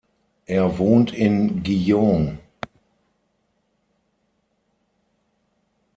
Er 0.47 0.79
wohnt 0.79 1.13
in 1.13 1.61
Gijón. 1.61 2.39